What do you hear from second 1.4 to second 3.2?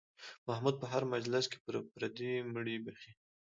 کې پردي مړي بښي.